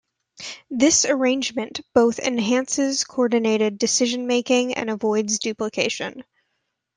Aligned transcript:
This 0.71 1.05
arrangement 1.05 1.79
both 1.93 2.17
enhances 2.17 3.03
coordinated 3.03 3.77
decision-making 3.77 4.73
and 4.73 4.89
avoids 4.89 5.37
duplication. 5.37 6.23